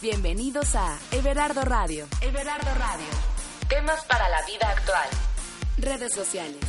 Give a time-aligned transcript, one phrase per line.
[0.00, 2.06] Bienvenidos a Everardo Radio.
[2.20, 3.06] Everardo Radio.
[3.68, 5.08] Temas para la vida actual.
[5.76, 6.60] Redes sociales.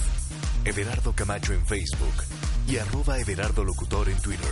[0.66, 2.23] Everardo Camacho en Facebook
[2.68, 4.49] y arroba Everardo Locutor en Twitter.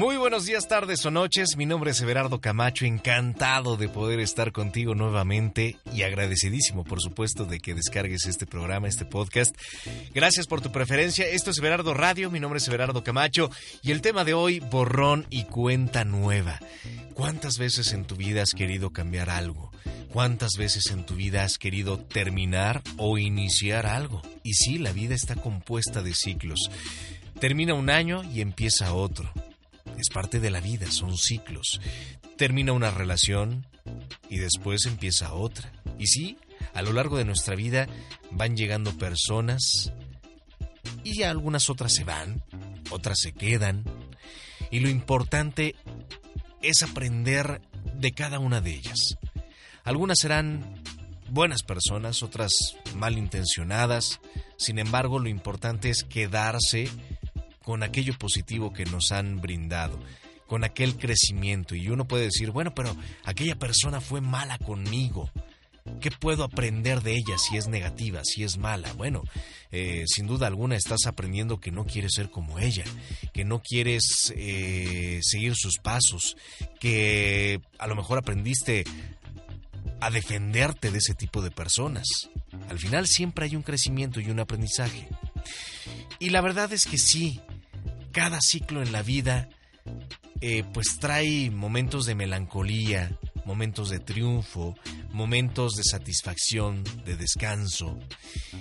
[0.00, 1.58] Muy buenos días, tardes o noches.
[1.58, 7.44] Mi nombre es Everardo Camacho, encantado de poder estar contigo nuevamente y agradecidísimo, por supuesto,
[7.44, 9.54] de que descargues este programa, este podcast.
[10.14, 11.26] Gracias por tu preferencia.
[11.28, 13.50] Esto es Everardo Radio, mi nombre es Everardo Camacho
[13.82, 16.60] y el tema de hoy, borrón y cuenta nueva.
[17.12, 19.70] ¿Cuántas veces en tu vida has querido cambiar algo?
[20.14, 24.22] ¿Cuántas veces en tu vida has querido terminar o iniciar algo?
[24.44, 26.70] Y sí, la vida está compuesta de ciclos.
[27.38, 29.30] Termina un año y empieza otro
[30.00, 31.80] es parte de la vida, son ciclos.
[32.36, 33.66] Termina una relación
[34.28, 35.72] y después empieza otra.
[35.98, 36.38] Y sí,
[36.74, 37.86] a lo largo de nuestra vida
[38.30, 39.92] van llegando personas
[41.04, 42.42] y algunas otras se van,
[42.90, 43.84] otras se quedan.
[44.70, 45.74] Y lo importante
[46.62, 47.60] es aprender
[47.94, 49.16] de cada una de ellas.
[49.84, 50.82] Algunas serán
[51.30, 52.52] buenas personas, otras
[52.96, 54.20] malintencionadas.
[54.56, 56.88] Sin embargo, lo importante es quedarse
[57.70, 59.96] con aquello positivo que nos han brindado,
[60.48, 61.76] con aquel crecimiento.
[61.76, 65.30] Y uno puede decir, bueno, pero aquella persona fue mala conmigo.
[66.00, 68.92] ¿Qué puedo aprender de ella si es negativa, si es mala?
[68.94, 69.22] Bueno,
[69.70, 72.82] eh, sin duda alguna estás aprendiendo que no quieres ser como ella,
[73.32, 76.36] que no quieres eh, seguir sus pasos,
[76.80, 78.82] que a lo mejor aprendiste
[80.00, 82.08] a defenderte de ese tipo de personas.
[82.68, 85.06] Al final siempre hay un crecimiento y un aprendizaje.
[86.18, 87.40] Y la verdad es que sí,
[88.12, 89.48] cada ciclo en la vida
[90.40, 94.74] eh, pues trae momentos de melancolía, momentos de triunfo,
[95.12, 97.98] momentos de satisfacción, de descanso.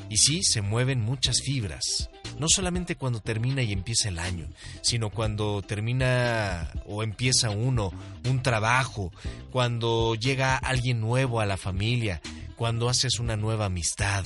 [0.09, 4.49] Y sí, se mueven muchas fibras, no solamente cuando termina y empieza el año,
[4.81, 7.91] sino cuando termina o empieza uno
[8.27, 9.13] un trabajo,
[9.51, 12.21] cuando llega alguien nuevo a la familia,
[12.55, 14.25] cuando haces una nueva amistad.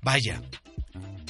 [0.00, 0.42] Vaya,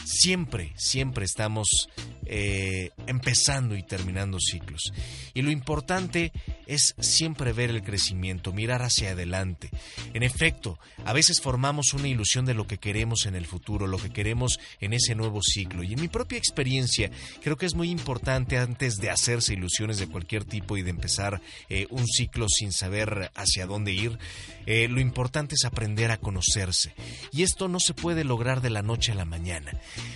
[0.05, 1.89] siempre, siempre estamos
[2.35, 4.91] eh, empezando y terminando ciclos.
[5.35, 6.33] Y lo importante
[6.75, 9.71] es siempre ver el crecimiento, mirar hacia adelante.
[10.15, 13.99] En efecto, a veces formamos una ilusión de lo que queremos en el futuro, lo
[13.99, 15.83] que queremos en ese nuevo ciclo.
[15.83, 17.11] Y en mi propia experiencia,
[17.43, 21.43] creo que es muy importante antes de hacerse ilusiones de cualquier tipo y de empezar
[21.69, 24.19] eh, un ciclo sin saber hacia dónde ir,
[24.67, 26.95] eh, lo importante es aprender a conocerse.
[27.33, 29.73] Y esto no se puede lograr de la noche a la mañana.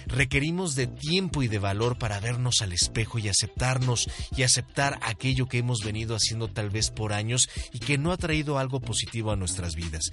[0.07, 5.47] Requerimos de tiempo y de valor para vernos al espejo y aceptarnos y aceptar aquello
[5.49, 9.31] que hemos venido haciendo tal vez por años y que no ha traído algo positivo
[9.31, 10.11] a nuestras vidas.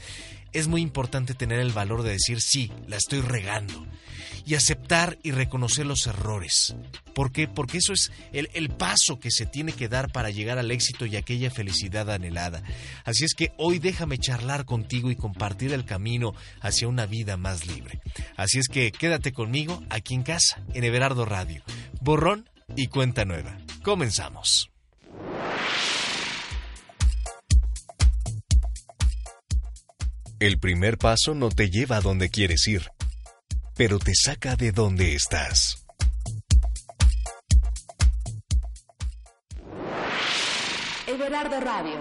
[0.52, 3.86] Es muy importante tener el valor de decir sí, la estoy regando
[4.46, 6.76] y aceptar y reconocer los errores.
[7.14, 7.48] ¿Por qué?
[7.48, 11.06] Porque eso es el, el, paso que se tiene que dar para llegar al éxito
[11.06, 12.64] y aquella felicidad anhelada.
[13.06, 17.68] Así es que hoy déjame charlar contigo y compartir el camino hacia una vida más
[17.68, 18.02] libre.
[18.36, 21.64] Así es que quédate conmigo aquí en casa, en Everardo Radio.
[22.02, 23.58] Borrón y cuenta nueva.
[23.84, 24.73] Comenzamos.
[30.44, 32.92] El primer paso no te lleva a donde quieres ir,
[33.78, 35.86] pero te saca de donde estás.
[41.08, 41.96] Everardo Radio.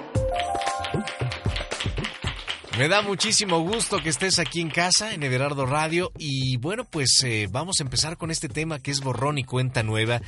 [2.76, 6.10] Me da muchísimo gusto que estés aquí en casa, en Everardo Radio.
[6.18, 9.84] Y bueno, pues eh, vamos a empezar con este tema que es borrón y cuenta
[9.84, 10.20] nueva.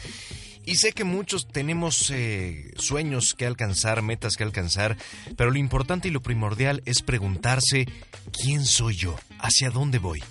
[0.67, 4.97] Y sé que muchos tenemos eh, sueños que alcanzar, metas que alcanzar,
[5.37, 7.87] pero lo importante y lo primordial es preguntarse,
[8.33, 9.17] ¿quién soy yo?
[9.39, 10.23] ¿Hacia dónde voy?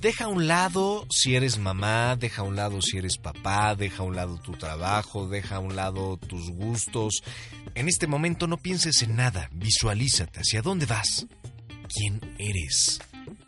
[0.00, 4.02] Deja a un lado si eres mamá, deja a un lado si eres papá, deja
[4.02, 7.22] a un lado tu trabajo, deja a un lado tus gustos.
[7.74, 11.26] En este momento no pienses en nada, visualízate, ¿hacia dónde vas?
[11.88, 13.00] ¿Quién eres?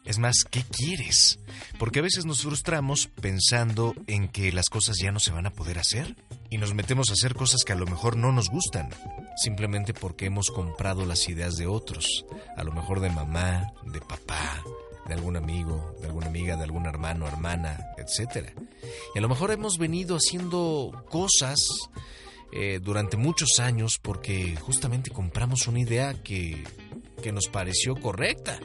[0.09, 1.39] Es más, ¿qué quieres?
[1.79, 5.51] Porque a veces nos frustramos pensando en que las cosas ya no se van a
[5.51, 6.17] poder hacer
[6.49, 8.89] y nos metemos a hacer cosas que a lo mejor no nos gustan,
[9.37, 12.25] simplemente porque hemos comprado las ideas de otros,
[12.57, 14.65] a lo mejor de mamá, de papá,
[15.07, 18.59] de algún amigo, de alguna amiga, de algún hermano, hermana, etc.
[19.15, 21.67] Y a lo mejor hemos venido haciendo cosas
[22.51, 26.65] eh, durante muchos años porque justamente compramos una idea que,
[27.23, 28.59] que nos pareció correcta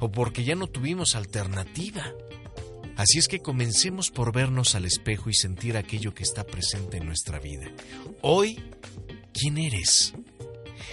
[0.00, 2.12] o porque ya no tuvimos alternativa.
[2.96, 7.06] Así es que comencemos por vernos al espejo y sentir aquello que está presente en
[7.06, 7.70] nuestra vida.
[8.22, 8.60] Hoy,
[9.32, 10.14] ¿quién eres?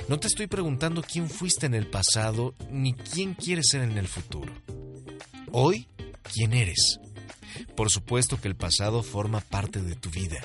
[0.07, 4.07] No te estoy preguntando quién fuiste en el pasado ni quién quieres ser en el
[4.07, 4.53] futuro.
[5.51, 5.87] Hoy,
[6.33, 6.99] ¿quién eres?
[7.75, 10.43] Por supuesto que el pasado forma parte de tu vida.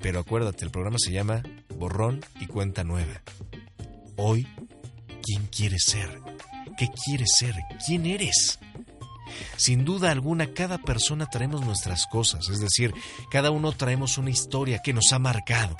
[0.00, 1.42] Pero acuérdate, el programa se llama
[1.76, 3.22] Borrón y Cuenta Nueva.
[4.16, 4.46] Hoy,
[5.22, 6.08] ¿quién quieres ser?
[6.82, 7.54] ¿Qué quieres ser?
[7.86, 8.58] ¿Quién eres?
[9.56, 12.92] Sin duda alguna, cada persona traemos nuestras cosas, es decir,
[13.30, 15.76] cada uno traemos una historia que nos ha marcado.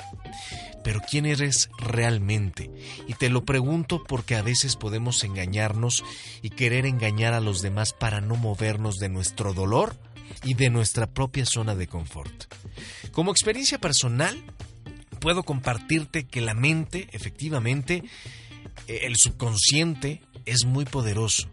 [0.84, 2.70] Pero ¿quién eres realmente?
[3.08, 6.04] Y te lo pregunto porque a veces podemos engañarnos
[6.40, 9.98] y querer engañar a los demás para no movernos de nuestro dolor
[10.44, 12.44] y de nuestra propia zona de confort.
[13.10, 14.40] Como experiencia personal,
[15.18, 18.04] puedo compartirte que la mente, efectivamente,
[18.86, 21.48] el subconsciente es muy poderoso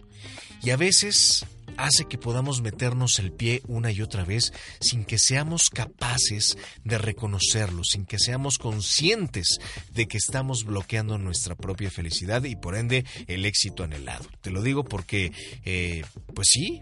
[0.61, 1.45] y a veces
[1.77, 4.51] hace que podamos meternos el pie una y otra vez
[4.81, 9.59] sin que seamos capaces de reconocerlo, sin que seamos conscientes
[9.91, 14.25] de que estamos bloqueando nuestra propia felicidad y por ende el éxito anhelado.
[14.41, 15.31] Te lo digo porque,
[15.63, 16.03] eh,
[16.35, 16.81] pues sí,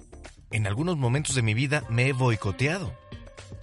[0.50, 2.92] en algunos momentos de mi vida me he boicoteado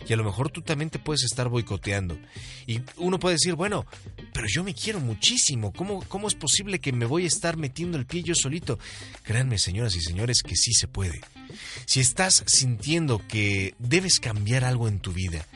[0.07, 2.19] y a lo mejor tú también te puedes estar boicoteando.
[2.67, 3.87] Y uno puede decir, bueno,
[4.35, 5.73] pero yo me quiero muchísimo.
[5.73, 8.81] ¿Cómo, ¿Cómo es posible que me voy a estar metiendo el pie yo solito?
[9.23, 11.21] Créanme, señoras y señores, que sí se puede.
[11.87, 15.47] Si estás sintiendo que debes cambiar algo en tu vida,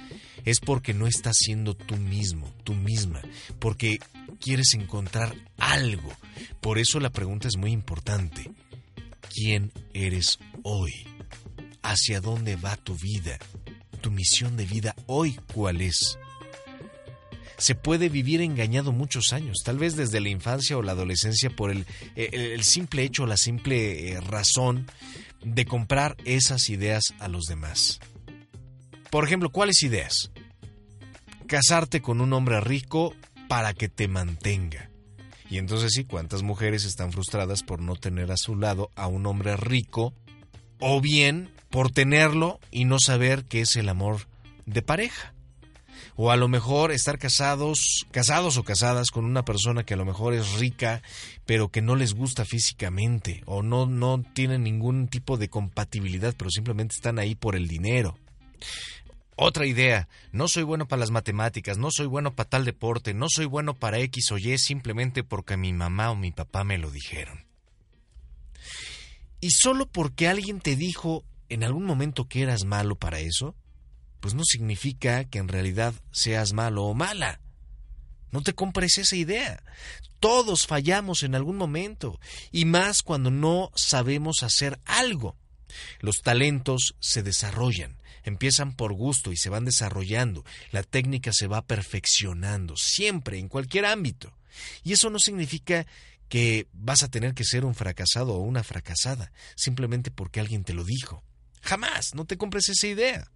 [0.44, 3.20] es porque no estás siendo tú mismo, tú misma,
[3.58, 3.98] porque
[4.40, 6.16] quieres encontrar algo.
[6.60, 8.48] Por eso la pregunta es muy importante.
[9.34, 10.92] ¿Quién eres hoy?
[11.82, 13.38] ¿Hacia dónde va tu vida?
[13.98, 16.18] tu misión de vida hoy cuál es.
[17.58, 21.70] Se puede vivir engañado muchos años, tal vez desde la infancia o la adolescencia por
[21.70, 24.86] el, el, simple hecho la simple eh, razón
[25.44, 28.00] de comprar esas ideas a los demás.
[29.10, 30.30] Por ejemplo, ¿cuáles ideas?
[31.46, 33.14] Casarte con un hombre rico
[33.48, 34.90] para que te mantenga.
[35.50, 39.26] Y entonces sí, ¿cuántas mujeres están frustradas por no tener a su lado a un
[39.26, 40.14] hombre rico?
[40.78, 44.28] O bien por tenerlo y no saber qué es el amor
[44.66, 45.34] de pareja.
[46.16, 50.04] O a lo mejor estar casados, casados o casadas con una persona que a lo
[50.04, 51.02] mejor es rica,
[51.46, 56.50] pero que no les gusta físicamente, o no, no tienen ningún tipo de compatibilidad, pero
[56.50, 58.18] simplemente están ahí por el dinero.
[59.40, 63.26] Otra idea, no soy bueno para las matemáticas, no soy bueno para tal deporte, no
[63.28, 66.90] soy bueno para X o Y simplemente porque mi mamá o mi papá me lo
[66.90, 67.46] dijeron.
[69.40, 73.54] Y solo porque alguien te dijo en algún momento que eras malo para eso,
[74.20, 77.40] pues no significa que en realidad seas malo o mala.
[78.30, 79.62] No te compres esa idea.
[80.20, 82.20] Todos fallamos en algún momento,
[82.50, 85.36] y más cuando no sabemos hacer algo.
[86.00, 90.44] Los talentos se desarrollan, empiezan por gusto y se van desarrollando.
[90.72, 94.36] La técnica se va perfeccionando, siempre, en cualquier ámbito.
[94.82, 95.86] Y eso no significa
[96.28, 100.74] que vas a tener que ser un fracasado o una fracasada, simplemente porque alguien te
[100.74, 101.22] lo dijo.
[101.62, 103.30] Jamás, no te compres esa idea.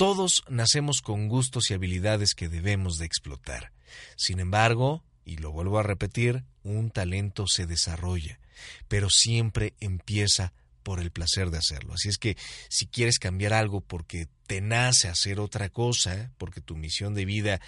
[0.00, 3.70] Todos nacemos con gustos y habilidades que debemos de explotar.
[4.16, 8.40] Sin embargo, y lo vuelvo a repetir, un talento se desarrolla,
[8.88, 11.94] pero siempre empieza por el placer de hacerlo.
[11.94, 12.36] Así es que
[12.68, 17.60] si quieres cambiar algo porque te nace hacer otra cosa, porque tu misión de vida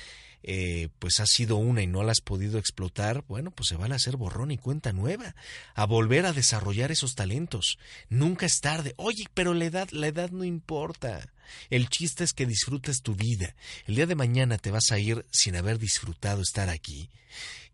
[0.44, 3.94] eh, pues ha sido una y no la has podido explotar, bueno, pues se vale
[3.94, 5.36] a hacer borrón y cuenta nueva,
[5.74, 7.78] a volver a desarrollar esos talentos.
[8.08, 8.94] Nunca es tarde.
[8.96, 11.32] Oye, pero la edad, la edad no importa.
[11.70, 13.54] El chiste es que disfrutes tu vida.
[13.86, 17.10] El día de mañana te vas a ir sin haber disfrutado estar aquí.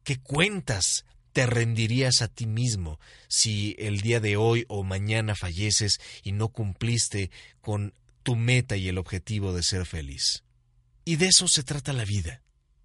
[0.04, 1.04] ¿Qué cuentas
[1.38, 6.48] te rendirías a ti mismo si el día de hoy o mañana falleces y no
[6.48, 7.30] cumpliste
[7.60, 10.42] con tu meta y el objetivo de ser feliz?
[11.04, 12.42] Y de eso se trata la vida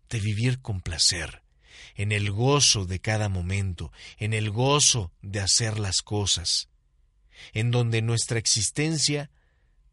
[0.08, 1.42] de vivir con placer,
[1.96, 6.70] en el gozo de cada momento, en el gozo de hacer las cosas,
[7.54, 9.32] en donde nuestra existencia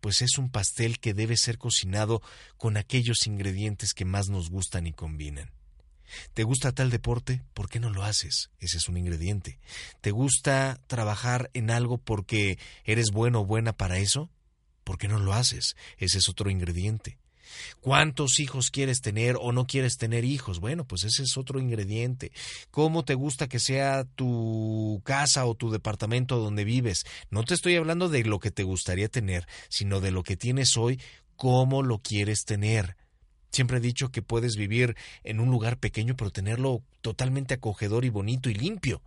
[0.03, 2.21] pues es un pastel que debe ser cocinado
[2.59, 5.51] con aquellos ingredientes que más nos gustan y combinan.
[6.35, 7.43] ¿Te gusta tal deporte?
[7.55, 8.51] ¿Por qué no lo haces?
[8.59, 9.59] Ese es un ingrediente.
[10.01, 14.31] ¿Te gusta trabajar en algo porque eres bueno o buena para eso?
[14.85, 15.77] ¿Por qué no lo haces?
[15.99, 17.19] Ese es otro ingrediente.
[17.81, 20.61] ¿Cuántos hijos quieres tener o no quieres tener hijos?
[20.61, 22.33] Bueno, pues ese es otro ingrediente.
[22.71, 27.05] ¿Cómo te gusta que sea tu casa o tu departamento donde vives?
[27.31, 30.77] No te estoy hablando de lo que te gustaría tener, sino de lo que tienes
[30.77, 31.01] hoy
[31.37, 32.97] cómo lo quieres tener.
[33.51, 38.09] Siempre he dicho que puedes vivir en un lugar pequeño pero tenerlo totalmente acogedor y
[38.09, 39.03] bonito y limpio.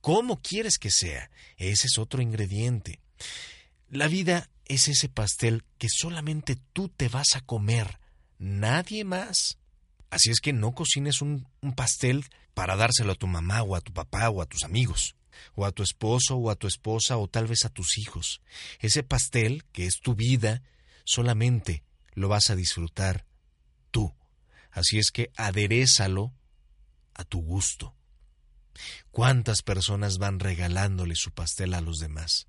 [0.00, 1.30] ¿Cómo quieres que sea?
[1.56, 3.00] Ese es otro ingrediente.
[3.90, 7.98] La vida es ese pastel que solamente tú te vas a comer,
[8.38, 9.58] nadie más.
[10.10, 13.80] Así es que no cocines un, un, pastel para dárselo a tu mamá o a
[13.80, 15.16] tu papá o a tus amigos,
[15.54, 18.40] o a tu esposo o a tu esposa o tal vez a tus hijos.
[18.80, 20.62] Ese pastel, que es tu vida,
[21.04, 21.82] solamente
[22.14, 23.27] lo vas a disfrutar.
[24.78, 26.32] Así es que aderezalo
[27.14, 27.96] a tu gusto.
[29.10, 32.46] ¿Cuántas personas van regalándole su pastel a los demás?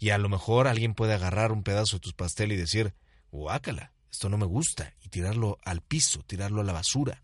[0.00, 2.94] Y a lo mejor alguien puede agarrar un pedazo de tu pastel y decir,
[3.30, 7.22] guácala, esto no me gusta, y tirarlo al piso, tirarlo a la basura.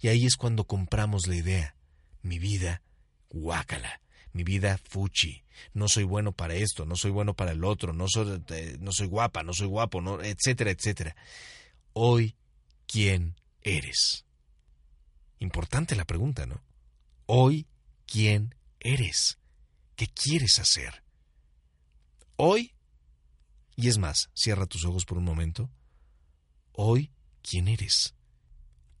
[0.00, 1.74] Y ahí es cuando compramos la idea,
[2.22, 2.82] mi vida,
[3.28, 4.00] guácala,
[4.32, 5.42] mi vida fuchi,
[5.74, 8.92] no soy bueno para esto, no soy bueno para el otro, no soy, eh, no
[8.92, 11.16] soy guapa, no soy guapo, no, etcétera, etcétera.
[11.92, 12.36] Hoy,
[12.86, 14.24] ¿quién eres?
[15.38, 16.62] Importante la pregunta, ¿no?
[17.26, 17.66] Hoy,
[18.06, 19.38] ¿quién eres?
[19.96, 21.02] ¿Qué quieres hacer?
[22.36, 22.74] Hoy,
[23.76, 25.70] y es más, cierra tus ojos por un momento,
[26.72, 27.12] hoy,
[27.42, 28.14] ¿quién eres?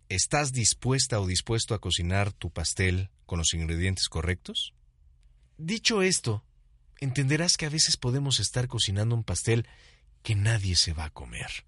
[0.08, 4.74] ¿Estás dispuesta o dispuesto a cocinar tu pastel con los ingredientes correctos?
[5.58, 6.44] Dicho esto,
[6.98, 9.66] entenderás que a veces podemos estar cocinando un pastel
[10.22, 11.66] que nadie se va a comer.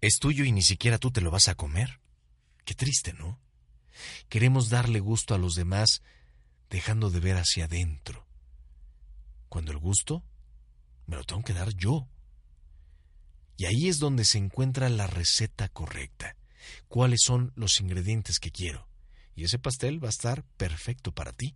[0.00, 2.01] Es tuyo y ni siquiera tú te lo vas a comer.
[2.64, 3.38] Qué triste, ¿no?
[4.28, 6.02] Queremos darle gusto a los demás
[6.70, 8.26] dejando de ver hacia adentro.
[9.48, 10.24] Cuando el gusto
[11.06, 12.08] me lo tengo que dar yo.
[13.56, 16.36] Y ahí es donde se encuentra la receta correcta.
[16.88, 18.88] ¿Cuáles son los ingredientes que quiero?
[19.34, 21.54] Y ese pastel va a estar perfecto para ti.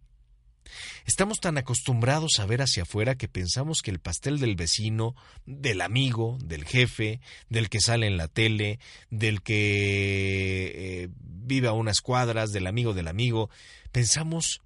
[1.06, 5.80] Estamos tan acostumbrados a ver hacia afuera que pensamos que el pastel del vecino, del
[5.80, 8.78] amigo, del jefe, del que sale en la tele,
[9.11, 13.50] del que eh, vive a unas cuadras, del amigo del amigo,
[13.92, 14.62] pensamos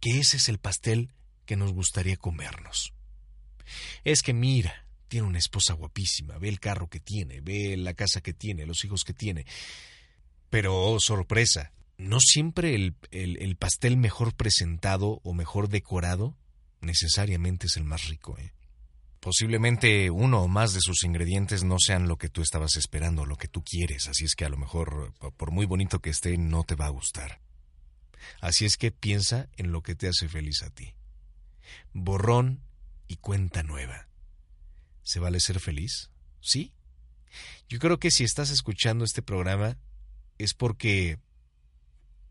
[0.00, 1.10] que ese es el pastel
[1.46, 2.92] que nos gustaría comernos.
[4.04, 8.20] Es que mira, tiene una esposa guapísima, ve el carro que tiene, ve la casa
[8.20, 9.46] que tiene, los hijos que tiene.
[10.50, 16.36] Pero, oh, sorpresa, no siempre el, el, pastel mejor presentado o mejor decorado
[16.80, 18.36] necesariamente es el más rico.
[18.38, 18.52] ¿eh?
[19.20, 23.36] Posiblemente uno o más de sus ingredientes no sean lo que tú estabas esperando, lo
[23.36, 26.64] que tú quieres, así es que a lo mejor, por muy bonito que esté, no
[26.64, 27.40] te va a gustar.
[28.40, 30.94] Así es que piensa en lo que te hace feliz a ti.
[31.92, 32.60] Borrón
[33.08, 34.08] y cuenta nueva.
[35.02, 36.10] ¿Se vale ser feliz?
[36.40, 36.72] ¿Sí?
[37.68, 39.76] Yo creo que si estás escuchando este programa
[40.38, 41.18] es porque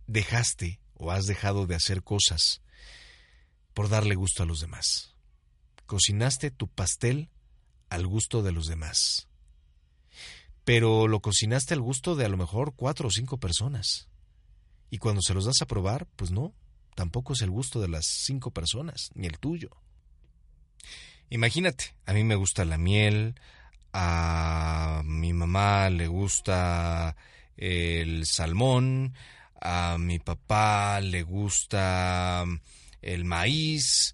[0.08, 2.62] dejaste o has dejado de hacer cosas
[3.74, 5.16] por darle gusto a los demás.
[5.86, 7.30] Cocinaste tu pastel
[7.90, 9.28] al gusto de los demás.
[10.64, 14.08] Pero lo cocinaste al gusto de a lo mejor cuatro o cinco personas.
[14.90, 16.54] Y cuando se los das a probar, pues no,
[16.96, 19.70] tampoco es el gusto de las cinco personas, ni el tuyo.
[21.30, 23.36] Imagínate, a mí me gusta la miel,
[23.94, 27.16] a mi mamá le gusta
[27.58, 29.14] el salmón,
[29.62, 32.46] a mi papá le gusta
[33.02, 34.14] el maíz,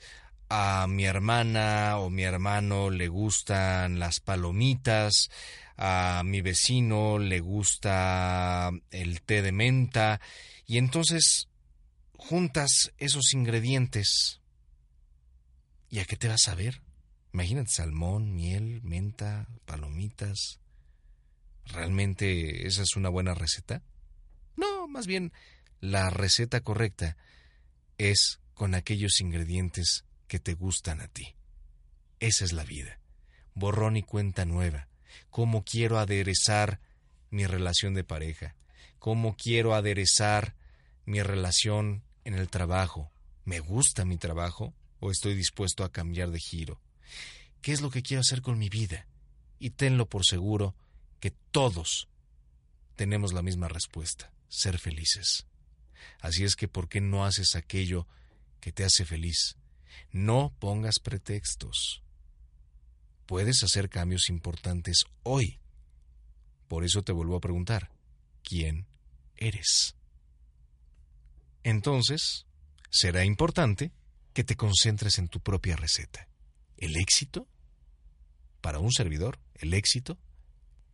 [0.50, 5.30] a mi hermana o mi hermano le gustan las palomitas,
[5.78, 10.20] a mi vecino le gusta el té de menta,
[10.66, 11.48] y entonces
[12.18, 14.42] juntas esos ingredientes.
[15.90, 16.82] ¿Y a qué te vas a ver?
[17.34, 20.60] Imagínate salmón, miel, menta, palomitas.
[21.66, 23.82] ¿Realmente esa es una buena receta?
[24.92, 25.32] Más bien
[25.80, 27.16] la receta correcta
[27.98, 31.34] es con aquellos ingredientes que te gustan a ti.
[32.20, 33.00] Esa es la vida.
[33.56, 34.90] Borrón y cuenta nueva.
[35.30, 36.82] ¿Cómo quiero aderezar
[37.30, 38.56] mi relación de pareja?
[39.00, 40.56] ¿Cómo quiero aderezar
[41.06, 43.10] mi relación en el trabajo?
[43.46, 46.82] ¿Me gusta mi trabajo o estoy dispuesto a cambiar de giro?
[47.62, 49.08] ¿Qué es lo que quiero hacer con mi vida?
[49.58, 50.76] Y tenlo por seguro
[51.22, 52.10] que todos
[52.98, 55.48] tenemos la misma respuesta ser felices.
[56.20, 58.06] Así es que, ¿por qué no haces aquello
[58.60, 59.56] que te hace feliz?
[60.12, 62.04] No pongas pretextos.
[63.26, 65.60] Puedes hacer cambios importantes hoy.
[66.68, 67.90] Por eso te vuelvo a preguntar,
[68.44, 68.86] ¿quién
[69.38, 69.96] eres?
[71.64, 72.46] Entonces,
[72.90, 73.92] será importante
[74.34, 76.28] que te concentres en tu propia receta.
[76.78, 77.48] El éxito,
[78.60, 80.18] para un servidor, el éxito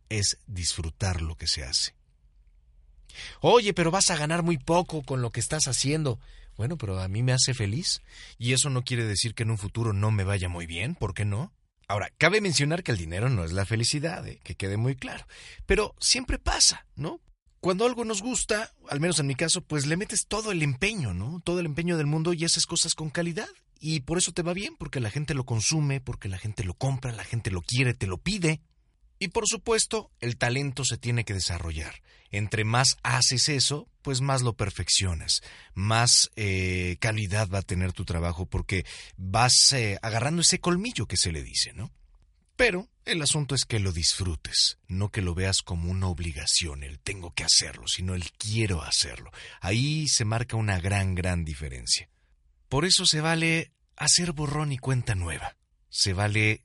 [0.08, 1.97] es disfrutar lo que se hace.
[3.40, 6.18] Oye, pero vas a ganar muy poco con lo que estás haciendo.
[6.56, 8.02] Bueno, pero a mí me hace feliz.
[8.38, 11.14] Y eso no quiere decir que en un futuro no me vaya muy bien, ¿por
[11.14, 11.52] qué no?
[11.86, 14.40] Ahora, cabe mencionar que el dinero no es la felicidad, ¿eh?
[14.44, 15.24] que quede muy claro.
[15.64, 17.20] Pero siempre pasa, ¿no?
[17.60, 21.14] Cuando algo nos gusta, al menos en mi caso, pues le metes todo el empeño,
[21.14, 21.40] ¿no?
[21.42, 23.48] Todo el empeño del mundo y haces cosas con calidad.
[23.80, 26.74] Y por eso te va bien, porque la gente lo consume, porque la gente lo
[26.74, 28.60] compra, la gente lo quiere, te lo pide.
[29.18, 32.02] Y por supuesto, el talento se tiene que desarrollar.
[32.30, 35.42] Entre más haces eso, pues más lo perfeccionas,
[35.74, 38.84] más eh, calidad va a tener tu trabajo porque
[39.16, 41.90] vas eh, agarrando ese colmillo que se le dice, ¿no?
[42.54, 46.98] Pero el asunto es que lo disfrutes, no que lo veas como una obligación, el
[46.98, 49.30] tengo que hacerlo, sino el quiero hacerlo.
[49.60, 52.10] Ahí se marca una gran, gran diferencia.
[52.68, 55.56] Por eso se vale hacer borrón y cuenta nueva,
[55.88, 56.62] se vale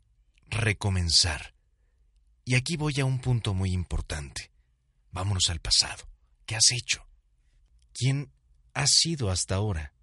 [0.48, 1.53] recomenzar.
[2.46, 4.52] Y aquí voy a un punto muy importante.
[5.12, 6.08] Vámonos al pasado.
[6.46, 7.06] ¿Qué has hecho?
[7.94, 8.32] ¿Quién
[8.74, 9.94] has sido hasta ahora?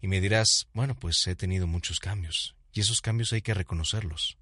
[0.00, 4.38] Y me dirás, bueno, pues he tenido muchos cambios, y esos cambios hay que reconocerlos.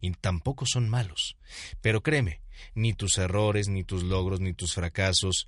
[0.00, 1.36] Y tampoco son malos.
[1.80, 2.40] Pero créeme,
[2.74, 5.46] ni tus errores, ni tus logros, ni tus fracasos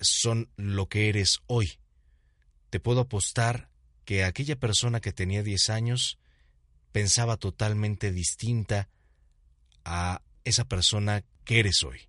[0.00, 1.78] son lo que eres hoy.
[2.70, 3.70] Te puedo apostar
[4.04, 6.18] que aquella persona que tenía diez años
[6.92, 8.88] pensaba totalmente distinta
[9.84, 12.00] a esa persona que eres hoy.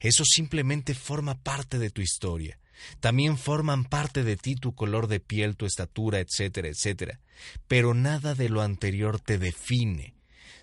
[0.00, 2.58] Eso simplemente forma parte de tu historia.
[3.00, 7.20] También forman parte de ti tu color de piel, tu estatura, etcétera, etcétera.
[7.66, 10.14] Pero nada de lo anterior te define,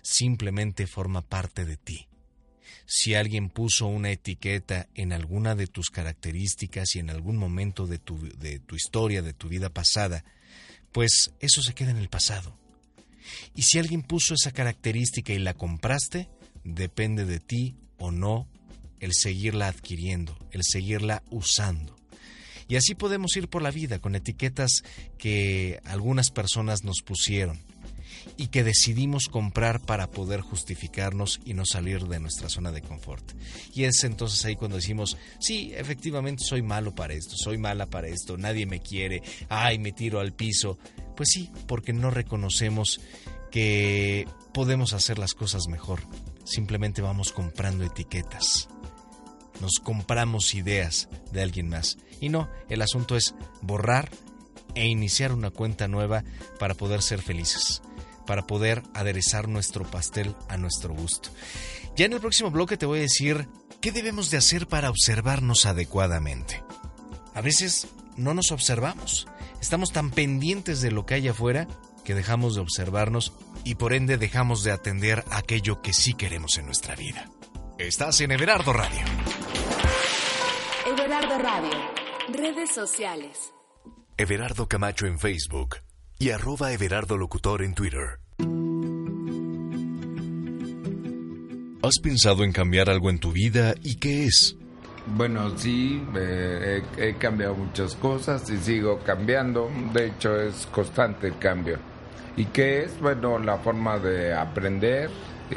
[0.02, 2.08] simplemente forma parte de ti.
[2.86, 7.98] Si alguien puso una etiqueta en alguna de tus características y en algún momento de
[7.98, 10.24] tu, de tu historia, de tu vida pasada,
[10.92, 12.56] pues eso se queda en el pasado.
[13.54, 16.28] Y si alguien puso esa característica y la compraste,
[16.66, 18.48] depende de ti o no
[19.00, 21.96] el seguirla adquiriendo, el seguirla usando.
[22.68, 24.82] Y así podemos ir por la vida con etiquetas
[25.18, 27.60] que algunas personas nos pusieron
[28.36, 33.24] y que decidimos comprar para poder justificarnos y no salir de nuestra zona de confort.
[33.72, 38.08] Y es entonces ahí cuando decimos, sí, efectivamente soy malo para esto, soy mala para
[38.08, 40.78] esto, nadie me quiere, ay, me tiro al piso.
[41.16, 43.00] Pues sí, porque no reconocemos
[43.50, 46.00] que podemos hacer las cosas mejor.
[46.46, 48.68] Simplemente vamos comprando etiquetas
[49.60, 51.98] nos compramos ideas de alguien más.
[52.20, 54.10] Y no, el asunto es borrar
[54.74, 56.24] e iniciar una cuenta nueva
[56.58, 57.82] para poder ser felices,
[58.26, 61.30] para poder aderezar nuestro pastel a nuestro gusto.
[61.96, 63.48] Ya en el próximo bloque te voy a decir
[63.80, 66.62] qué debemos de hacer para observarnos adecuadamente.
[67.34, 69.26] A veces no nos observamos,
[69.60, 71.68] estamos tan pendientes de lo que hay afuera
[72.04, 73.32] que dejamos de observarnos
[73.66, 77.28] y por ende dejamos de atender aquello que sí queremos en nuestra vida.
[77.78, 79.00] Estás en Everardo Radio.
[80.86, 81.72] Everardo Radio.
[82.32, 83.52] Redes sociales.
[84.16, 85.78] Everardo Camacho en Facebook
[86.16, 88.20] y arroba Everardo Locutor en Twitter.
[91.82, 94.56] ¿Has pensado en cambiar algo en tu vida y qué es?
[95.08, 99.68] Bueno, sí, he, he, cambiado muchas cosas y sigo cambiando.
[99.92, 101.95] De hecho, es constante el cambio.
[102.36, 103.00] ¿Y qué es?
[103.00, 105.10] Bueno, la forma de aprender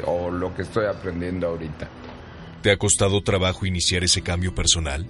[0.06, 1.88] o lo que estoy aprendiendo ahorita.
[2.62, 5.06] ¿Te ha costado trabajo iniciar ese cambio personal?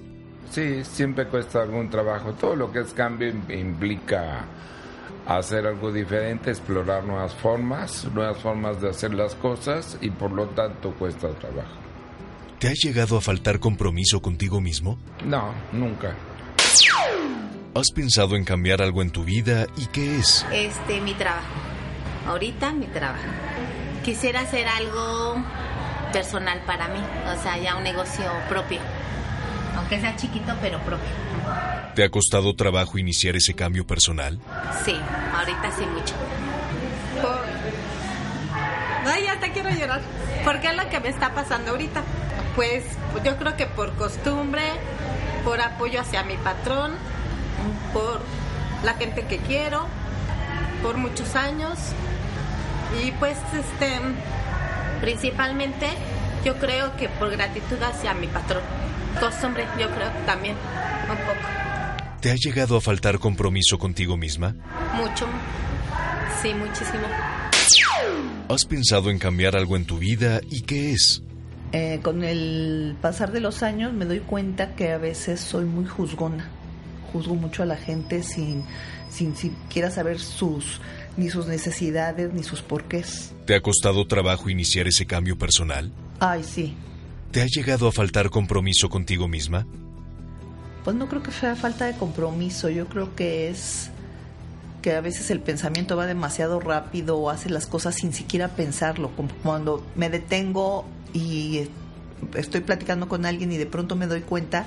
[0.51, 2.33] Sí, siempre cuesta algún trabajo.
[2.33, 4.45] Todo lo que es cambio implica
[5.27, 10.47] hacer algo diferente, explorar nuevas formas, nuevas formas de hacer las cosas y por lo
[10.49, 11.79] tanto cuesta trabajo.
[12.59, 14.99] ¿Te ha llegado a faltar compromiso contigo mismo?
[15.25, 16.15] No, nunca.
[17.73, 20.45] ¿Has pensado en cambiar algo en tu vida y qué es?
[20.53, 21.47] Este, mi trabajo.
[22.27, 23.23] Ahorita mi trabajo.
[24.05, 25.37] Quisiera hacer algo
[26.13, 26.99] personal para mí,
[27.33, 28.81] o sea, ya un negocio propio,
[29.77, 31.09] aunque sea chiquito, pero propio.
[31.95, 34.41] ¿Te ha costado trabajo iniciar ese cambio personal?
[34.85, 34.97] Sí,
[35.33, 36.15] ahorita sí mucho.
[39.07, 40.01] Ay, hasta quiero llorar.
[40.45, 42.03] ¿Por qué es lo que me está pasando ahorita?
[42.57, 42.85] Pues
[43.25, 44.63] yo creo que por costumbre,
[45.45, 46.93] por apoyo hacia mi patrón,
[47.93, 48.21] por
[48.85, 49.87] la gente que quiero,
[50.83, 51.79] por muchos años.
[53.05, 54.01] Y pues este
[55.01, 55.87] Principalmente
[56.45, 58.63] yo creo que por gratitud hacia mi patrón.
[59.19, 60.57] Costumbre, yo creo también,
[61.09, 62.21] un poco.
[62.21, 64.55] ¿Te ha llegado a faltar compromiso contigo misma?
[64.95, 65.27] Mucho.
[66.43, 67.07] Sí, muchísimo.
[68.49, 71.23] ¿Has pensado en cambiar algo en tu vida y qué es?
[71.73, 75.87] Eh, con el pasar de los años me doy cuenta que a veces soy muy
[75.87, 76.49] juzgona.
[77.13, 78.65] Juzgo mucho a la gente sin,
[79.11, 80.81] sin siquiera saber sus
[81.17, 83.33] ni sus necesidades, ni sus porqués.
[83.47, 85.93] ¿Te ha costado trabajo iniciar ese cambio personal?
[86.19, 86.75] Ay, sí.
[87.31, 89.67] ¿Te ha llegado a faltar compromiso contigo misma?
[90.85, 93.91] Pues no creo que sea falta de compromiso, yo creo que es
[94.81, 99.11] que a veces el pensamiento va demasiado rápido o hace las cosas sin siquiera pensarlo,
[99.15, 101.69] como cuando me detengo y
[102.35, 104.67] estoy platicando con alguien y de pronto me doy cuenta,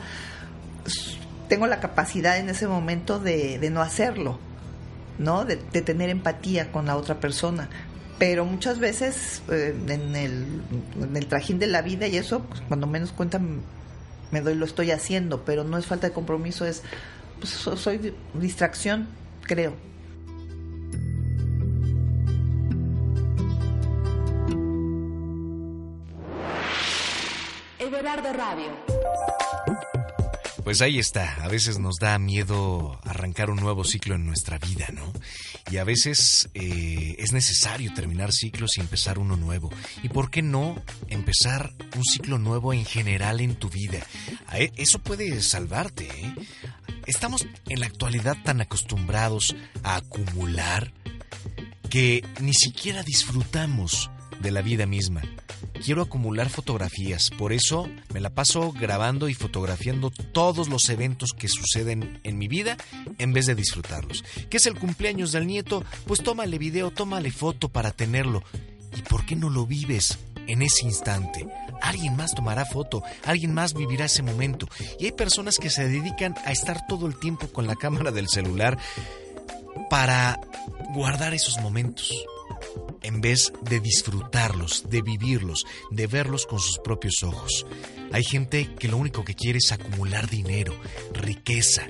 [1.47, 4.39] tengo la capacidad en ese momento de, no hacerlo,
[5.17, 5.45] ¿no?
[5.45, 7.69] De, tener empatía con la otra persona.
[8.19, 10.45] Pero muchas veces eh, en, el,
[11.01, 13.39] en, el, trajín de la vida y eso, pues, cuando menos cuenta
[14.31, 16.83] me doy, lo estoy haciendo, pero no es falta de compromiso, es,
[17.39, 19.07] pues, soy distracción,
[19.41, 19.73] creo.
[27.79, 28.93] Everardo Radio.
[30.63, 34.87] Pues ahí está, a veces nos da miedo arrancar un nuevo ciclo en nuestra vida,
[34.93, 35.11] ¿no?
[35.69, 39.69] Y a veces eh, es necesario terminar ciclos y empezar uno nuevo.
[40.03, 43.99] ¿Y por qué no empezar un ciclo nuevo en general en tu vida?
[44.53, 46.33] E, eso puede salvarte, ¿eh?
[47.07, 50.93] Estamos en la actualidad tan acostumbrados a acumular
[51.89, 55.23] que ni siquiera disfrutamos de la vida misma
[55.73, 61.47] quiero acumular fotografías, por eso me la paso grabando y fotografiando todos los eventos que
[61.47, 62.77] suceden en mi vida
[63.17, 64.23] en vez de disfrutarlos.
[64.49, 65.83] ¿Qué es el cumpleaños del nieto?
[66.05, 68.43] Pues tómale video, tómale foto para tenerlo.
[68.95, 71.47] ¿Y por qué no lo vives en ese instante?
[71.81, 74.67] Alguien más tomará foto, alguien más vivirá ese momento.
[74.99, 78.29] Y hay personas que se dedican a estar todo el tiempo con la cámara del
[78.29, 78.77] celular
[79.89, 80.39] para
[80.93, 82.13] guardar esos momentos
[83.01, 87.65] en vez de disfrutarlos, de vivirlos, de verlos con sus propios ojos.
[88.11, 90.73] Hay gente que lo único que quiere es acumular dinero,
[91.13, 91.85] riqueza.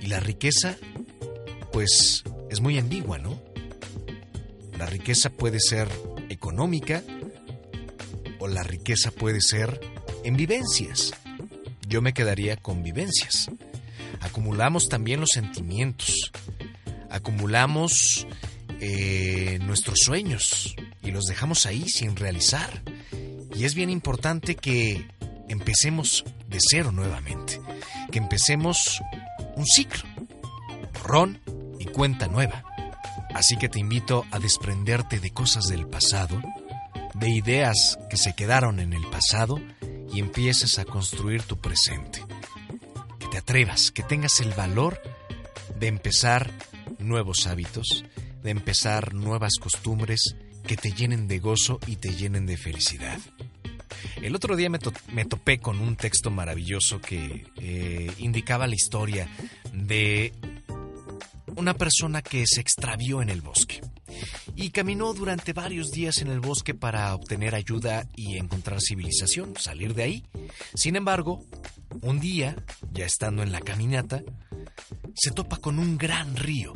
[0.00, 0.76] Y la riqueza,
[1.72, 3.40] pues, es muy ambigua, ¿no?
[4.78, 5.88] La riqueza puede ser
[6.28, 7.02] económica
[8.40, 9.80] o la riqueza puede ser
[10.24, 11.12] en vivencias.
[11.86, 13.50] Yo me quedaría con vivencias.
[14.20, 16.32] Acumulamos también los sentimientos.
[17.10, 18.26] Acumulamos
[18.84, 22.82] eh, nuestros sueños y los dejamos ahí sin realizar.
[23.54, 25.06] Y es bien importante que
[25.48, 27.60] empecemos de cero nuevamente,
[28.10, 29.00] que empecemos
[29.54, 30.02] un ciclo,
[31.04, 31.40] ron
[31.78, 32.64] y cuenta nueva.
[33.32, 36.42] Así que te invito a desprenderte de cosas del pasado,
[37.14, 39.60] de ideas que se quedaron en el pasado
[40.12, 42.20] y empieces a construir tu presente.
[43.20, 45.00] Que te atrevas, que tengas el valor
[45.78, 46.50] de empezar
[46.98, 48.04] nuevos hábitos,
[48.42, 53.18] de empezar nuevas costumbres que te llenen de gozo y te llenen de felicidad.
[54.20, 54.78] El otro día me,
[55.24, 59.28] topé con un texto maravilloso que eh, indicaba la historia
[59.72, 60.32] de
[61.56, 63.80] una persona que se extravió en el bosque
[64.54, 69.94] y caminó durante varios días en el bosque para obtener ayuda y encontrar civilización, salir
[69.94, 70.24] de ahí.
[70.74, 71.44] Sin embargo,
[72.00, 72.56] un día,
[72.92, 74.22] ya estando en la caminata,
[75.14, 76.74] se topa con un gran río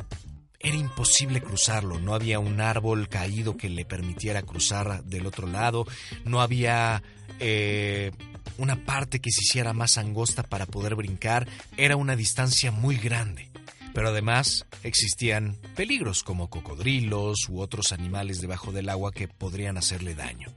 [0.67, 5.85] era imposible cruzarlo, no había un árbol caído que le permitiera cruzar del otro lado,
[6.25, 7.01] no había
[7.39, 8.11] eh,
[8.57, 13.49] una parte que se hiciera más angosta para poder brincar, era una distancia muy grande.
[13.93, 20.15] Pero además existían peligros como cocodrilos u otros animales debajo del agua que podrían hacerle
[20.15, 20.49] daño.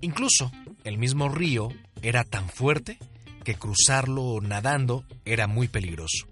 [0.00, 0.50] Incluso
[0.82, 1.68] el mismo río
[2.02, 2.98] era tan fuerte
[3.44, 6.26] que cruzarlo nadando era muy peligroso.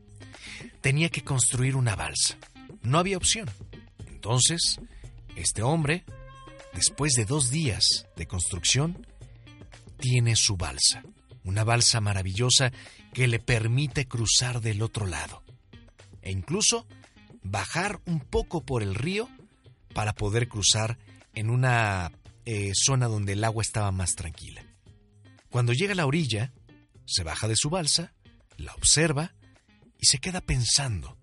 [0.80, 2.36] Tenía que construir una balsa.
[2.82, 3.48] No había opción.
[4.06, 4.80] Entonces,
[5.36, 6.04] este hombre,
[6.74, 9.06] después de dos días de construcción,
[9.98, 11.02] tiene su balsa.
[11.44, 12.72] Una balsa maravillosa
[13.12, 15.42] que le permite cruzar del otro lado.
[16.22, 16.86] E incluso
[17.42, 19.28] bajar un poco por el río
[19.94, 20.98] para poder cruzar
[21.34, 22.12] en una
[22.44, 24.64] eh, zona donde el agua estaba más tranquila.
[25.50, 26.52] Cuando llega a la orilla,
[27.04, 28.14] se baja de su balsa,
[28.56, 29.34] la observa
[29.98, 31.18] y se queda pensando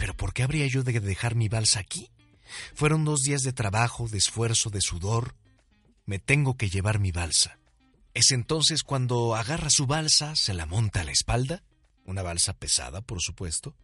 [0.00, 2.10] ¿Pero por qué habría yo de dejar mi balsa aquí?
[2.74, 5.36] Fueron dos días de trabajo, de esfuerzo, de sudor.
[6.06, 7.58] Me tengo que llevar mi balsa.
[8.14, 11.62] Es entonces cuando agarra su balsa, se la monta a la espalda,
[12.06, 13.76] una balsa pesada, por supuesto,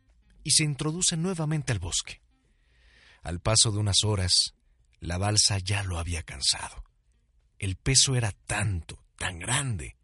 [0.43, 2.23] y se introduce nuevamente al bosque.
[3.23, 4.55] Al paso de unas horas,
[5.01, 6.83] la balsa ya lo había cansado.
[7.59, 9.99] El peso era tanto, tan grande,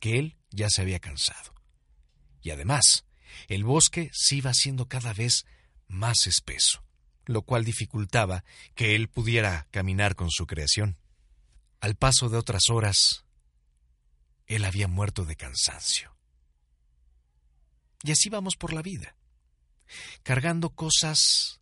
[0.00, 1.54] que él ya se había cansado.
[2.42, 3.04] Y además,
[3.48, 5.46] el bosque se iba haciendo cada vez
[5.88, 6.82] más espeso,
[7.24, 10.96] lo cual dificultaba que él pudiera caminar con su creación.
[11.80, 13.24] Al paso de otras horas,
[14.46, 16.16] él había muerto de cansancio.
[18.02, 19.16] Y así vamos por la vida,
[20.22, 21.60] cargando cosas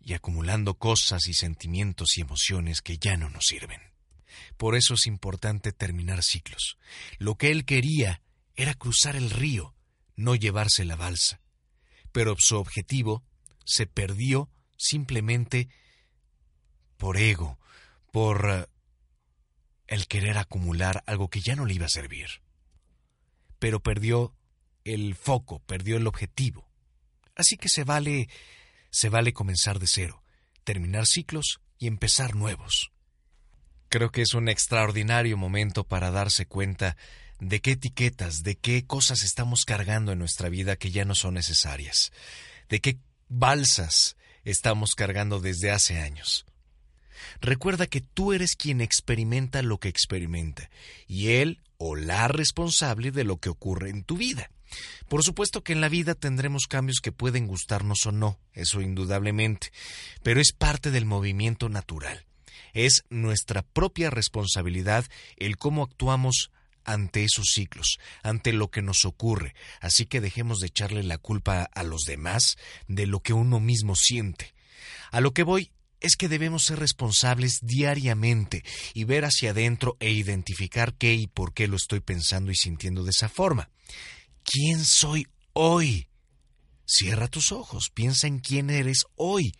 [0.00, 3.80] y acumulando cosas y sentimientos y emociones que ya no nos sirven.
[4.56, 6.78] Por eso es importante terminar ciclos.
[7.18, 8.22] Lo que él quería
[8.56, 9.74] era cruzar el río
[10.16, 11.40] no llevarse la balsa.
[12.12, 13.24] pero su objetivo
[13.64, 15.70] se perdió simplemente
[16.98, 17.58] por ego,
[18.10, 18.66] por eh,
[19.86, 22.42] el querer acumular algo que ya no le iba a servir.
[23.58, 24.36] Pero perdió
[24.84, 26.68] el foco, perdió el objetivo.
[27.34, 28.28] Así que se vale
[28.90, 30.22] se vale comenzar de cero,
[30.64, 32.92] terminar ciclos y empezar nuevos.
[33.88, 36.96] Creo que es un extraordinario momento para darse cuenta
[37.42, 41.34] de qué etiquetas, de qué cosas estamos cargando en nuestra vida que ya no son
[41.34, 42.12] necesarias,
[42.68, 46.46] de qué balsas estamos cargando desde hace años.
[47.40, 50.70] Recuerda que tú eres quien experimenta lo que experimenta,
[51.08, 54.50] y él o la responsable de lo que ocurre en tu vida.
[55.08, 59.72] Por supuesto que en la vida tendremos cambios que pueden gustarnos o no, eso indudablemente,
[60.22, 62.24] pero es parte del movimiento natural.
[62.72, 65.04] Es nuestra propia responsabilidad
[65.36, 66.52] el cómo actuamos
[66.84, 71.62] ante esos ciclos, ante lo que nos ocurre, así que dejemos de echarle la culpa
[71.62, 72.56] a los demás
[72.88, 74.54] de lo que uno mismo siente.
[75.10, 75.70] A lo que voy
[76.02, 81.54] es que debemos ser responsables diariamente y ver hacia adentro e identificar qué y por
[81.54, 83.70] qué lo estoy pensando y sintiendo de esa forma.
[84.44, 86.08] ¿Quién soy hoy?
[86.84, 89.54] Cierra tus ojos, piensa en quién eres hoy.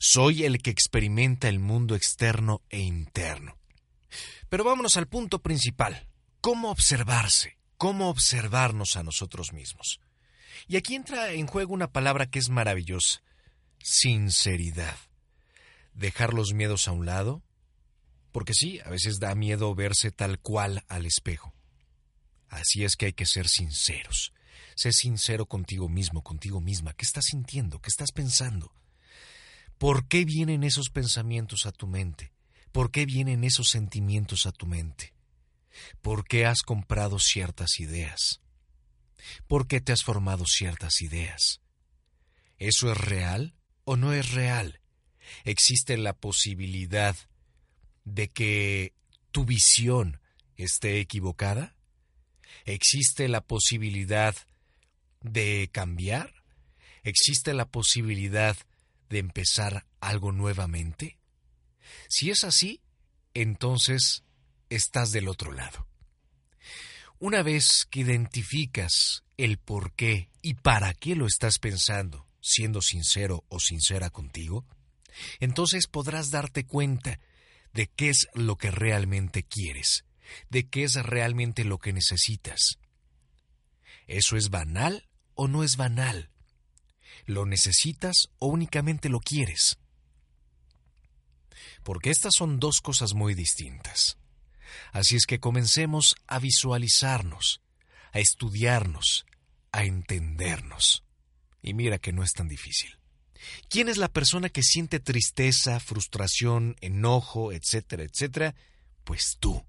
[0.00, 3.58] Soy el que experimenta el mundo externo e interno.
[4.48, 6.07] Pero vámonos al punto principal.
[6.48, 7.58] ¿Cómo observarse?
[7.76, 10.00] ¿Cómo observarnos a nosotros mismos?
[10.66, 13.22] Y aquí entra en juego una palabra que es maravillosa.
[13.82, 14.96] Sinceridad.
[15.92, 17.42] Dejar los miedos a un lado.
[18.32, 21.52] Porque sí, a veces da miedo verse tal cual al espejo.
[22.48, 24.32] Así es que hay que ser sinceros.
[24.74, 26.94] Sé sincero contigo mismo, contigo misma.
[26.94, 27.78] ¿Qué estás sintiendo?
[27.82, 28.72] ¿Qué estás pensando?
[29.76, 32.32] ¿Por qué vienen esos pensamientos a tu mente?
[32.72, 35.12] ¿Por qué vienen esos sentimientos a tu mente?
[36.02, 38.40] ¿Por qué has comprado ciertas ideas?
[39.46, 41.60] ¿Por qué te has formado ciertas ideas?
[42.58, 44.80] ¿Eso es real o no es real?
[45.44, 47.16] ¿Existe la posibilidad
[48.04, 48.94] de que
[49.30, 50.20] tu visión
[50.56, 51.76] esté equivocada?
[52.64, 54.34] ¿Existe la posibilidad
[55.20, 56.34] de cambiar?
[57.02, 58.56] ¿Existe la posibilidad
[59.08, 61.18] de empezar algo nuevamente?
[62.08, 62.82] Si es así,
[63.34, 64.24] entonces
[64.68, 65.86] estás del otro lado.
[67.18, 73.44] Una vez que identificas el por qué y para qué lo estás pensando, siendo sincero
[73.48, 74.64] o sincera contigo,
[75.40, 77.18] entonces podrás darte cuenta
[77.72, 80.04] de qué es lo que realmente quieres
[80.50, 82.78] de qué es realmente lo que necesitas.
[84.06, 86.30] ¿Eso es banal o no es banal?
[87.26, 89.78] ¿Lo necesitas o únicamente lo quieres?
[91.82, 94.18] Porque estas son dos cosas muy distintas.
[94.92, 97.60] Así es que comencemos a visualizarnos,
[98.12, 99.26] a estudiarnos,
[99.72, 101.04] a entendernos.
[101.62, 102.98] Y mira que no es tan difícil.
[103.68, 108.54] ¿Quién es la persona que siente tristeza, frustración, enojo, etcétera, etcétera?
[109.04, 109.64] Pues tú.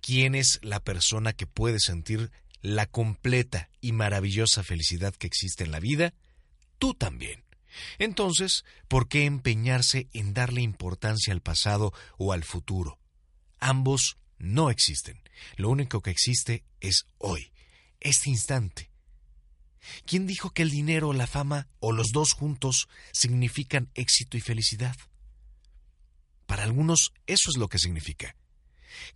[0.00, 5.72] ¿Quién es la persona que puede sentir la completa y maravillosa felicidad que existe en
[5.72, 6.14] la vida?
[6.78, 7.44] Tú también.
[7.98, 12.98] Entonces, ¿por qué empeñarse en darle importancia al pasado o al futuro?
[13.60, 15.20] Ambos no existen.
[15.56, 17.52] Lo único que existe es hoy,
[18.00, 18.90] este instante.
[20.04, 24.96] ¿Quién dijo que el dinero, la fama o los dos juntos significan éxito y felicidad?
[26.46, 28.36] Para algunos eso es lo que significa.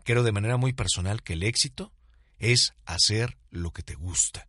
[0.05, 1.93] Creo de manera muy personal que el éxito
[2.39, 4.49] es hacer lo que te gusta.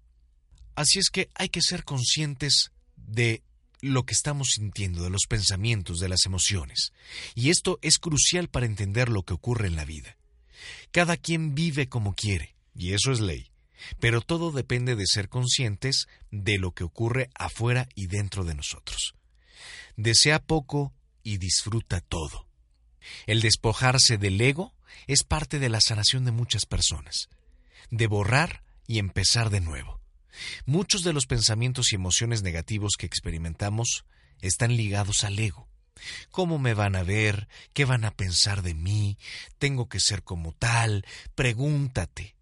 [0.76, 3.44] Así es que hay que ser conscientes de
[3.80, 6.94] lo que estamos sintiendo, de los pensamientos, de las emociones.
[7.36, 10.18] Y esto es crucial para entender lo que ocurre en la vida.
[10.92, 13.52] Cada quien vive como quiere, y eso es ley.
[14.00, 19.16] Pero todo depende de ser conscientes de lo que ocurre afuera y dentro de nosotros.
[19.96, 22.48] Desea poco y disfruta todo.
[23.26, 24.74] El despojarse del ego
[25.08, 27.30] es parte de la sanación de muchas personas,
[27.90, 30.00] de borrar y empezar de nuevo.
[30.66, 34.06] Muchos de los pensamientos y emociones negativos que experimentamos
[34.42, 35.68] están ligados al ego.
[36.32, 37.48] ¿Cómo me van a ver?
[37.74, 39.18] ¿Qué van a pensar de mí?
[39.58, 41.06] ¿Tengo que ser como tal?
[41.36, 42.36] Pregúntate,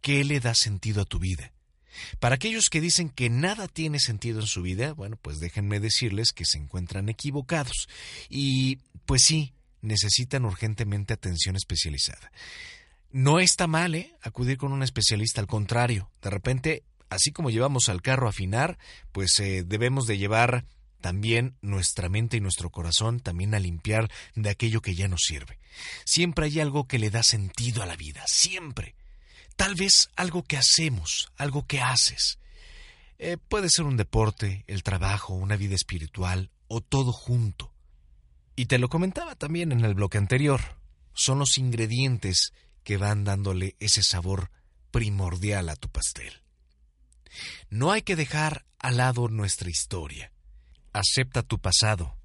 [0.00, 1.52] ¿qué le da sentido a tu vida?
[2.18, 6.32] Para aquellos que dicen que nada tiene sentido en su vida, bueno, pues déjenme decirles
[6.32, 7.88] que se encuentran equivocados.
[8.28, 12.30] Y pues sí, necesitan urgentemente atención especializada.
[13.10, 14.14] No está mal ¿eh?
[14.22, 18.78] acudir con un especialista, al contrario, de repente, así como llevamos al carro a afinar,
[19.12, 20.64] pues eh, debemos de llevar
[21.00, 25.58] también nuestra mente y nuestro corazón también a limpiar de aquello que ya nos sirve.
[26.04, 28.94] Siempre hay algo que le da sentido a la vida, siempre.
[29.56, 32.38] Tal vez algo que hacemos, algo que haces.
[33.18, 37.72] Eh, puede ser un deporte, el trabajo, una vida espiritual o todo junto.
[38.56, 40.60] Y te lo comentaba también en el bloque anterior.
[41.12, 42.52] Son los ingredientes
[42.84, 44.50] que van dándole ese sabor
[44.90, 46.42] primordial a tu pastel.
[47.68, 50.32] No hay que dejar al lado nuestra historia.
[50.92, 52.16] Acepta tu pasado,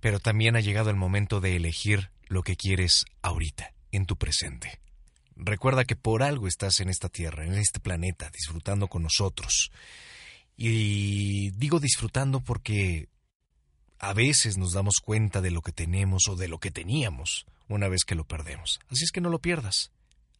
[0.00, 4.80] pero también ha llegado el momento de elegir lo que quieres ahorita, en tu presente.
[5.36, 9.70] Recuerda que por algo estás en esta tierra, en este planeta, disfrutando con nosotros.
[10.56, 13.08] Y digo disfrutando porque
[13.98, 17.88] a veces nos damos cuenta de lo que tenemos o de lo que teníamos una
[17.88, 18.80] vez que lo perdemos.
[18.90, 19.90] Así es que no lo pierdas.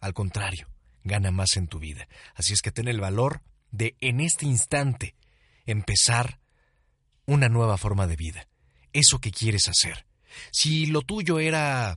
[0.01, 0.69] Al contrario,
[1.05, 2.09] gana más en tu vida.
[2.35, 5.15] Así es que ten el valor de en este instante
[5.65, 6.39] empezar
[7.33, 8.49] una nueva forma de vida.
[8.93, 10.07] Eso que quieres hacer.
[10.51, 11.97] Si lo tuyo era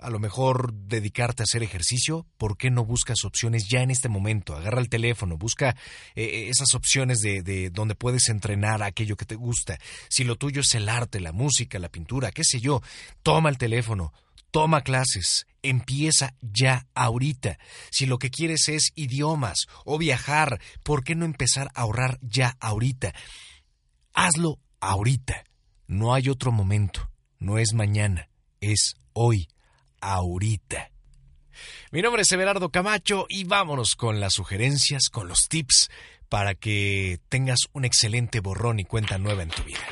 [0.00, 4.08] a lo mejor dedicarte a hacer ejercicio, ¿por qué no buscas opciones ya en este
[4.08, 4.54] momento?
[4.54, 5.70] Agarra el teléfono, busca
[6.14, 9.78] eh, eh, esas opciones de, de, donde puedes entrenar aquello que te gusta.
[10.08, 12.80] Si lo tuyo es el arte, la música, la pintura, qué sé yo,
[13.22, 14.12] toma el teléfono,
[14.50, 17.58] toma clases, empieza ya ahorita.
[17.90, 22.56] Si lo que quieres es idiomas o viajar, ¿por qué no empezar a ahorrar ya
[22.60, 23.14] ahorita?
[24.20, 25.44] Hazlo ahorita.
[25.86, 28.28] No hay otro momento, no es mañana,
[28.60, 29.46] es hoy
[30.00, 30.90] ahorita.
[31.92, 35.88] Mi nombre es Everardo Camacho y vámonos con las sugerencias, con los tips
[36.28, 39.86] para que tengas un excelente borrón y cuenta nueva en tu vida.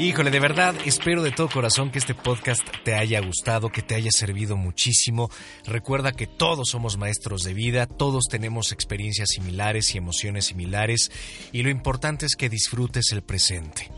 [0.00, 3.94] Híjole, de verdad, espero de todo corazón que este podcast te haya gustado, que te
[3.94, 5.30] haya servido muchísimo.
[5.66, 11.12] Recuerda que todos somos maestros de vida, todos tenemos experiencias similares y emociones similares,
[11.52, 13.90] y lo importante es que disfrutes el presente.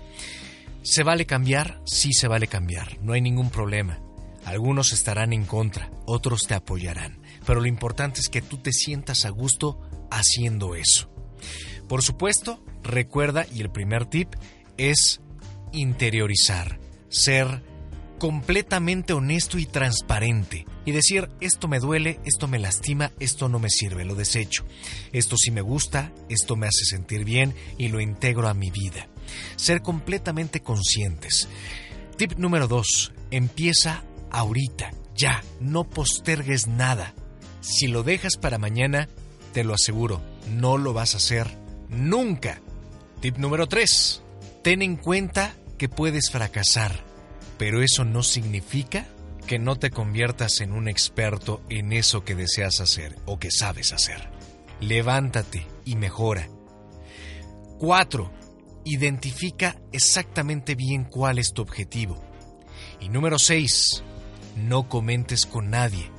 [0.82, 1.80] ¿Se vale cambiar?
[1.86, 4.00] Sí se vale cambiar, no hay ningún problema.
[4.44, 9.24] Algunos estarán en contra, otros te apoyarán, pero lo importante es que tú te sientas
[9.24, 9.78] a gusto
[10.10, 11.14] haciendo eso.
[11.88, 14.34] Por supuesto, recuerda, y el primer tip
[14.76, 15.20] es
[15.72, 17.62] interiorizar, ser
[18.18, 23.68] completamente honesto y transparente y decir esto me duele, esto me lastima, esto no me
[23.68, 24.64] sirve, lo desecho.
[25.12, 29.08] Esto sí me gusta, esto me hace sentir bien y lo integro a mi vida.
[29.56, 31.48] Ser completamente conscientes.
[32.16, 33.12] Tip número 2.
[33.32, 37.14] Empieza ahorita, ya, no postergues nada.
[37.60, 39.08] Si lo dejas para mañana,
[39.52, 41.48] te lo aseguro, no lo vas a hacer
[41.88, 42.60] nunca.
[43.20, 44.22] Tip número 3.
[44.62, 46.92] Ten en cuenta que puedes fracasar,
[47.58, 49.08] pero eso no significa
[49.48, 53.92] que no te conviertas en un experto en eso que deseas hacer o que sabes
[53.92, 54.30] hacer.
[54.80, 56.48] Levántate y mejora.
[57.80, 58.32] 4.
[58.84, 62.22] Identifica exactamente bien cuál es tu objetivo.
[63.00, 64.04] Y número 6.
[64.58, 66.12] No comentes con nadie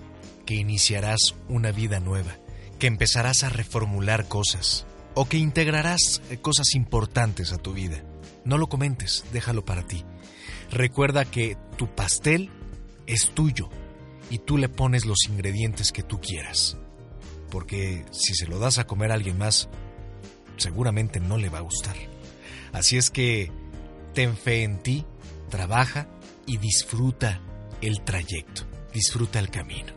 [0.46, 2.36] que iniciarás una vida nueva,
[2.80, 8.04] que empezarás a reformular cosas o que integrarás cosas importantes a tu vida.
[8.46, 10.04] No lo comentes, déjalo para ti.
[10.72, 12.50] Recuerda que tu pastel
[13.08, 13.70] es tuyo
[14.30, 16.78] y tú le pones los ingredientes que tú quieras.
[17.50, 19.70] Porque si se lo das a comer a alguien más,
[20.58, 21.96] seguramente no le va a gustar.
[22.72, 23.52] Así es que
[24.14, 25.06] ten fe en ti,
[25.50, 26.08] trabaja
[26.46, 27.42] y disfruta
[27.82, 29.94] el trayecto, disfruta el camino.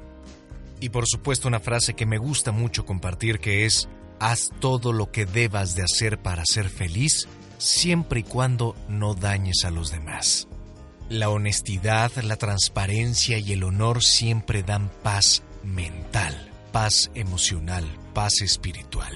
[0.80, 3.88] Y por supuesto una frase que me gusta mucho compartir que es,
[4.20, 7.26] haz todo lo que debas de hacer para ser feliz,
[7.58, 10.48] siempre y cuando no dañes a los demás.
[11.08, 19.12] La honestidad, la transparencia y el honor siempre dan paz mental, paz emocional, paz espiritual.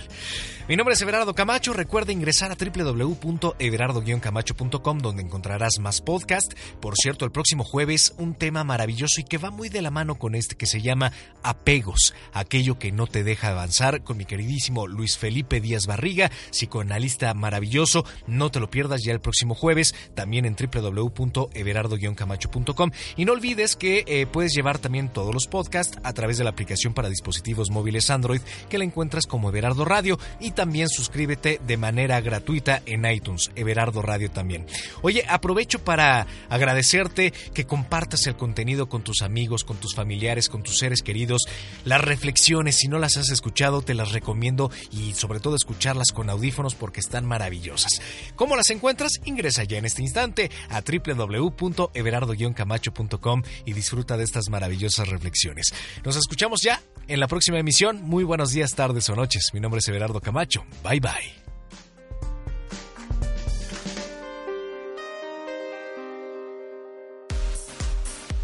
[0.70, 1.72] Mi nombre es Everardo Camacho.
[1.72, 6.52] Recuerda ingresar a www.everardo-camacho.com donde encontrarás más podcast.
[6.80, 10.14] Por cierto, el próximo jueves un tema maravilloso y que va muy de la mano
[10.14, 11.10] con este que se llama
[11.42, 17.34] apegos, aquello que no te deja avanzar con mi queridísimo Luis Felipe Díaz Barriga, psicoanalista
[17.34, 18.04] maravilloso.
[18.28, 22.92] No te lo pierdas ya el próximo jueves, también en www.everardo-camacho.com.
[23.16, 26.50] Y no olvides que eh, puedes llevar también todos los podcasts a través de la
[26.50, 31.78] aplicación para dispositivos móviles Android que la encuentras como Everardo Radio y también suscríbete de
[31.78, 34.66] manera gratuita en iTunes, Everardo Radio también.
[35.00, 40.62] Oye, aprovecho para agradecerte que compartas el contenido con tus amigos, con tus familiares, con
[40.62, 41.46] tus seres queridos.
[41.86, 46.28] Las reflexiones, si no las has escuchado, te las recomiendo y sobre todo escucharlas con
[46.28, 48.02] audífonos porque están maravillosas.
[48.36, 49.12] ¿Cómo las encuentras?
[49.24, 55.72] Ingresa ya en este instante a www.everardo-camacho.com y disfruta de estas maravillosas reflexiones.
[56.04, 58.02] Nos escuchamos ya en la próxima emisión.
[58.02, 59.48] Muy buenos días, tardes o noches.
[59.54, 60.49] Mi nombre es Everardo Camacho.
[60.82, 61.40] Bye bye.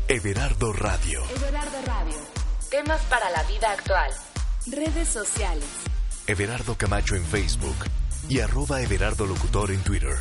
[0.09, 1.25] Everardo Radio.
[1.35, 2.17] Everardo Radio.
[2.71, 4.11] Temas para la vida actual.
[4.67, 5.67] Redes sociales.
[6.27, 7.77] Everardo Camacho en Facebook
[8.29, 10.17] y arroba Everardo Locutor en Twitter.